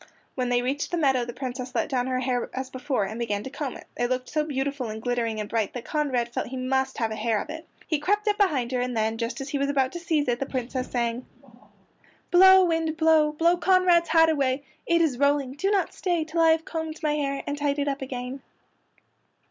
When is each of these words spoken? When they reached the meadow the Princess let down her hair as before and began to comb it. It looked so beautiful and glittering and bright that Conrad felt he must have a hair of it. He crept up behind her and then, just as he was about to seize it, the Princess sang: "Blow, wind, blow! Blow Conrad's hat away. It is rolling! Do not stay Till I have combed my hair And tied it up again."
When 0.33 0.49
they 0.49 0.63
reached 0.63 0.89
the 0.89 0.97
meadow 0.97 1.25
the 1.25 1.31
Princess 1.31 1.75
let 1.75 1.87
down 1.87 2.07
her 2.07 2.21
hair 2.21 2.49
as 2.55 2.71
before 2.71 3.03
and 3.05 3.19
began 3.19 3.43
to 3.43 3.51
comb 3.51 3.77
it. 3.77 3.85
It 3.95 4.09
looked 4.09 4.29
so 4.29 4.43
beautiful 4.43 4.89
and 4.89 4.99
glittering 4.99 5.39
and 5.39 5.47
bright 5.47 5.73
that 5.73 5.85
Conrad 5.85 6.33
felt 6.33 6.47
he 6.47 6.57
must 6.57 6.97
have 6.97 7.11
a 7.11 7.15
hair 7.15 7.39
of 7.39 7.51
it. 7.51 7.67
He 7.85 7.99
crept 7.99 8.27
up 8.27 8.35
behind 8.39 8.71
her 8.71 8.81
and 8.81 8.97
then, 8.97 9.19
just 9.19 9.41
as 9.41 9.49
he 9.49 9.59
was 9.59 9.69
about 9.69 9.91
to 9.91 9.99
seize 9.99 10.27
it, 10.27 10.39
the 10.39 10.47
Princess 10.47 10.89
sang: 10.89 11.27
"Blow, 12.31 12.65
wind, 12.65 12.97
blow! 12.97 13.31
Blow 13.33 13.57
Conrad's 13.57 14.09
hat 14.09 14.29
away. 14.31 14.63
It 14.87 15.01
is 15.03 15.19
rolling! 15.19 15.51
Do 15.51 15.69
not 15.69 15.93
stay 15.93 16.23
Till 16.23 16.41
I 16.41 16.49
have 16.49 16.65
combed 16.65 17.03
my 17.03 17.13
hair 17.13 17.43
And 17.45 17.55
tied 17.55 17.77
it 17.77 17.87
up 17.87 18.01
again." 18.01 18.41